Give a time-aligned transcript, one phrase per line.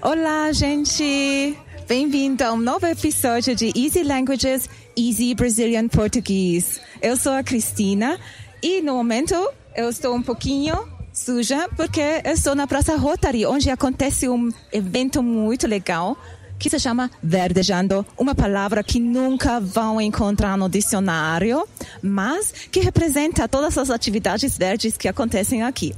[0.00, 1.58] Olá, gente!
[1.88, 6.80] Bem-vindo a um novo episódio de Easy Languages, Easy Brazilian Português.
[7.02, 8.16] Eu sou a Cristina
[8.62, 9.34] e no momento
[9.74, 10.76] eu estou um pouquinho
[11.12, 16.16] suja porque eu estou na Praça Rotary, onde acontece um evento muito legal
[16.60, 21.66] que se chama verdejando, uma palavra que nunca vão encontrar no dicionário,
[22.00, 25.94] mas que representa todas as atividades verdes que acontecem aqui.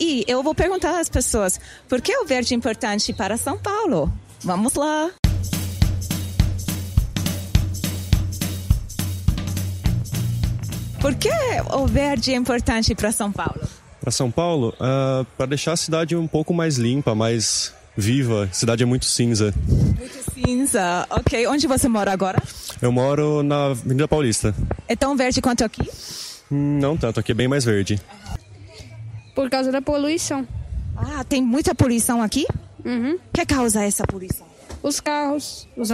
[0.00, 4.10] E eu vou perguntar às pessoas, por que o verde é importante para São Paulo?
[4.42, 5.10] Vamos lá!
[11.02, 11.30] Por que
[11.74, 13.60] o verde é importante para São Paulo?
[14.00, 18.48] Para São Paulo, uh, para deixar a cidade um pouco mais limpa, mais viva.
[18.50, 19.52] A cidade é muito cinza.
[19.68, 21.06] Muito cinza.
[21.10, 21.46] Ok.
[21.46, 22.42] Onde você mora agora?
[22.80, 24.54] Eu moro na Avenida Paulista.
[24.88, 25.86] É tão verde quanto aqui?
[26.50, 28.00] Hum, não tanto, aqui é bem mais verde.
[29.40, 30.46] Por causa da poluição.
[30.94, 32.46] Ah, tem muita poluição aqui?
[32.84, 33.14] Uhum.
[33.14, 34.46] O que causa essa poluição?
[34.82, 35.90] Os carros, os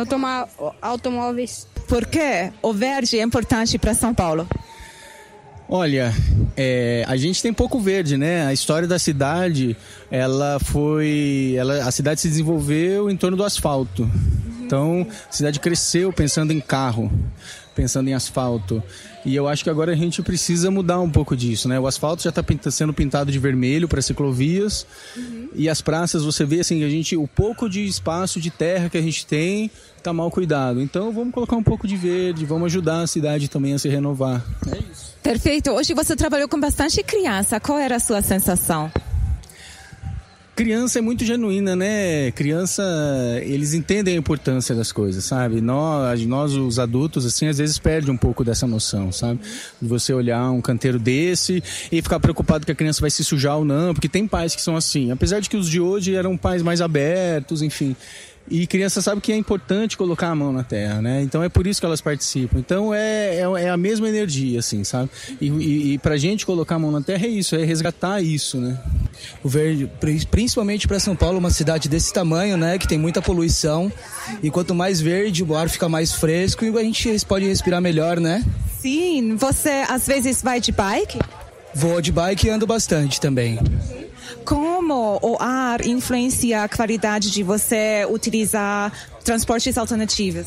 [0.82, 1.68] automóveis.
[1.86, 4.48] Por que o verde é importante para São Paulo?
[5.68, 6.12] Olha,
[6.56, 8.44] é, a gente tem pouco verde, né?
[8.46, 9.76] A história da cidade,
[10.10, 14.10] ela foi, ela, a cidade se desenvolveu em torno do asfalto.
[14.66, 17.10] Então, a cidade cresceu pensando em carro,
[17.74, 18.82] pensando em asfalto.
[19.24, 21.78] E eu acho que agora a gente precisa mudar um pouco disso, né?
[21.78, 25.48] O asfalto já está sendo pintado de vermelho para ciclovias uhum.
[25.54, 28.96] e as praças você vê assim a gente o pouco de espaço de terra que
[28.96, 30.80] a gente tem está mal cuidado.
[30.80, 34.44] Então vamos colocar um pouco de verde, vamos ajudar a cidade também a se renovar.
[34.72, 35.14] É isso.
[35.22, 35.70] Perfeito.
[35.72, 37.58] Hoje você trabalhou com bastante criança.
[37.58, 38.90] Qual era a sua sensação?
[40.56, 42.30] Criança é muito genuína, né?
[42.32, 42.82] Criança,
[43.42, 45.60] eles entendem a importância das coisas, sabe?
[45.60, 49.38] Nós, nós os adultos, assim, às vezes perde um pouco dessa noção, sabe?
[49.80, 51.62] De você olhar um canteiro desse
[51.92, 54.62] e ficar preocupado que a criança vai se sujar ou não, porque tem pais que
[54.62, 55.10] são assim.
[55.10, 57.94] Apesar de que os de hoje eram pais mais abertos, enfim.
[58.48, 61.20] E criança sabe que é importante colocar a mão na terra, né?
[61.20, 62.58] Então é por isso que elas participam.
[62.58, 65.10] Então é, é, é a mesma energia, assim, sabe?
[65.40, 68.58] E, e, e pra gente colocar a mão na terra é isso, é resgatar isso,
[68.58, 68.78] né?
[69.42, 69.90] O verde,
[70.30, 72.78] principalmente para São Paulo, uma cidade desse tamanho, né?
[72.78, 73.90] Que tem muita poluição.
[74.42, 78.18] E quanto mais verde, o ar fica mais fresco e a gente pode respirar melhor,
[78.20, 78.44] né?
[78.80, 81.18] Sim, você às vezes vai de bike?
[81.74, 83.58] Vou de bike e ando bastante também.
[84.44, 88.92] Como o ar influencia a qualidade de você utilizar
[89.24, 90.46] transportes alternativos?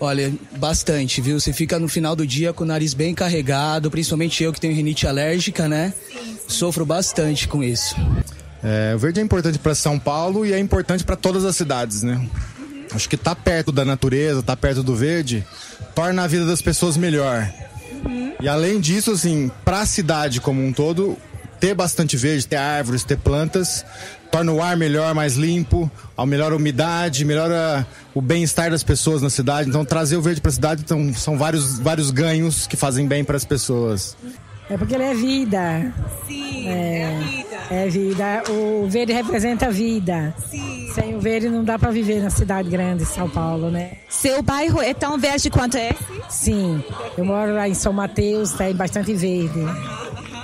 [0.00, 1.38] Olha, bastante, viu?
[1.38, 4.74] Você fica no final do dia com o nariz bem carregado, principalmente eu que tenho
[4.74, 5.94] rinite alérgica, né?
[6.48, 7.94] Sofro bastante com isso.
[8.62, 12.02] É, o verde é importante para São Paulo e é importante para todas as cidades,
[12.02, 12.26] né?
[12.94, 15.44] Acho que tá perto da natureza, tá perto do verde,
[15.94, 17.50] torna a vida das pessoas melhor.
[18.04, 18.32] Uhum.
[18.40, 21.16] E além disso, assim, para a cidade como um todo,
[21.64, 23.86] ter bastante verde, ter árvores, ter plantas,
[24.30, 25.90] torna o ar melhor, mais limpo,
[26.26, 29.70] melhora a umidade, melhora o bem-estar das pessoas na cidade.
[29.70, 33.24] Então, trazer o verde para a cidade então, são vários, vários ganhos que fazem bem
[33.24, 34.14] para as pessoas.
[34.68, 35.94] É porque ele é vida.
[36.26, 37.56] Sim, é, é vida.
[37.70, 38.42] É vida.
[38.50, 40.34] O verde representa vida.
[40.50, 40.90] Sim.
[40.94, 43.92] Sem o verde não dá para viver na cidade grande, São Paulo, né?
[44.10, 46.04] Seu bairro é tão verde quanto esse?
[46.28, 46.84] Sim.
[47.16, 49.60] Eu moro lá em São Mateus, tem bastante verde.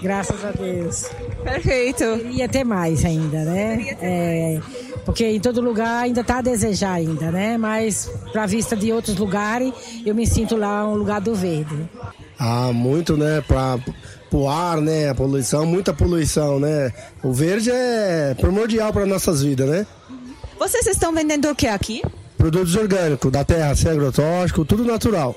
[0.02, 1.10] Graças a Deus.
[1.42, 2.04] Perfeito.
[2.18, 3.96] Queria ter mais ainda, né?
[4.00, 4.60] É,
[5.04, 7.58] porque em todo lugar ainda está a desejar ainda, né?
[7.58, 9.72] Mas para vista de outros lugares,
[10.04, 11.88] eu me sinto lá um lugar do verde.
[12.38, 13.42] Ah, muito, né?
[13.46, 13.78] Para
[14.32, 15.10] o ar, né?
[15.10, 16.92] A poluição, muita poluição, né?
[17.22, 19.86] O verde é primordial para nossas vidas, né?
[20.58, 22.02] Vocês estão vendendo o que aqui?
[22.36, 25.36] Produtos orgânicos, da terra, sem agrotóxico, tudo natural.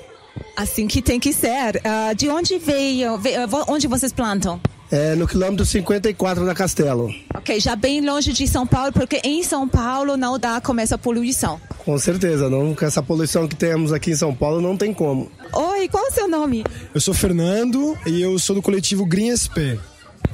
[0.56, 1.76] Assim que tem que ser.
[1.76, 4.60] Uh, de onde veio, veio, onde vocês plantam?
[4.90, 7.12] É no quilômetro 54 da Castelo.
[7.34, 10.96] Ok, já bem longe de São Paulo, porque em São Paulo não dá como essa
[10.96, 11.60] poluição.
[11.78, 15.30] Com certeza, não, com essa poluição que temos aqui em São Paulo não tem como.
[15.52, 16.64] Oi, qual é o seu nome?
[16.94, 19.80] Eu sou Fernando e eu sou do coletivo Green SP.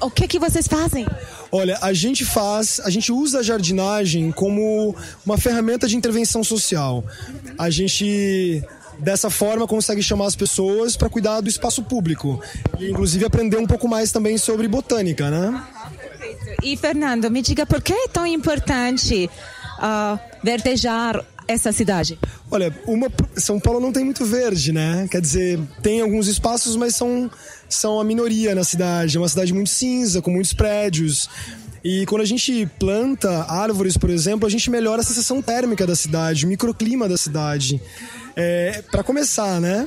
[0.01, 1.07] O que que vocês fazem?
[1.53, 4.95] Olha, a gente faz, a gente usa a jardinagem como
[5.25, 7.05] uma ferramenta de intervenção social.
[7.59, 8.63] A gente
[9.01, 12.41] dessa forma consegue chamar as pessoas para cuidar do espaço público
[12.79, 15.63] e inclusive aprender um pouco mais também sobre botânica, né?
[16.63, 19.31] E Fernando, me diga por que é tão importante
[19.79, 22.19] uh, verdejar essa cidade?
[22.51, 25.09] Olha, uma, São Paulo não tem muito verde, né?
[25.11, 27.31] Quer dizer, tem alguns espaços, mas são,
[27.69, 29.17] são a minoria na cidade.
[29.17, 31.29] É uma cidade muito cinza, com muitos prédios.
[31.83, 35.97] E quando a gente planta árvores, por exemplo, a gente melhora a sensação térmica da
[35.97, 37.81] cidade, o microclima da cidade.
[38.37, 39.87] É, para começar, né?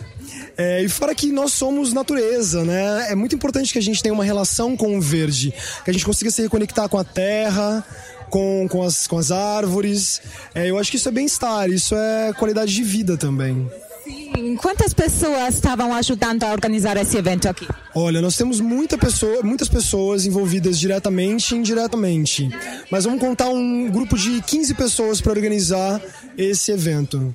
[0.58, 3.08] É, e fora que nós somos natureza, né?
[3.10, 5.54] É muito importante que a gente tenha uma relação com o verde,
[5.84, 7.86] que a gente consiga se reconectar com a terra,
[8.30, 10.22] com, com, as, com as árvores.
[10.56, 13.70] É, eu acho que isso é bem-estar, isso é qualidade de vida também.
[14.04, 14.56] Sim.
[14.58, 17.68] Quantas pessoas estavam ajudando a organizar esse evento aqui?
[17.96, 22.50] Olha, nós temos muita pessoa, muitas pessoas envolvidas diretamente e indiretamente.
[22.92, 26.02] Mas vamos contar um grupo de 15 pessoas para organizar
[26.38, 27.34] esse evento.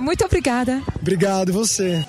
[0.00, 0.82] Muito obrigada.
[1.00, 2.04] Obrigado, e você.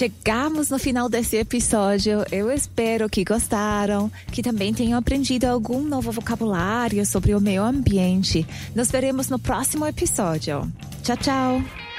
[0.00, 2.24] Chegamos no final desse episódio.
[2.32, 8.46] Eu espero que gostaram, que também tenham aprendido algum novo vocabulário sobre o meio ambiente.
[8.74, 10.72] Nos veremos no próximo episódio.
[11.02, 11.89] Tchau, tchau!